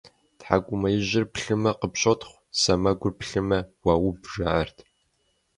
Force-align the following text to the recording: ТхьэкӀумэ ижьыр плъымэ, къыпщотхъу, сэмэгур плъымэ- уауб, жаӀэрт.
ТхьэкӀумэ 0.39 0.87
ижьыр 0.97 1.25
плъымэ, 1.33 1.71
къыпщотхъу, 1.79 2.41
сэмэгур 2.59 3.13
плъымэ- 3.19 3.59
уауб, 3.85 4.17
жаӀэрт. 4.31 4.77